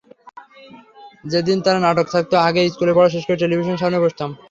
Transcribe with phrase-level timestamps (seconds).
[1.23, 4.29] যেদিন তাঁর নাটক থাকত, আগেই স্কুলের পড়া শেষ করে টেলিভিশনের সামনে বসতাম।